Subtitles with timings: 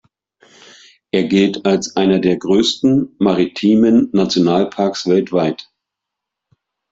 [1.11, 5.69] Er gilt als einer der größten maritimen Nationalparks weltweit.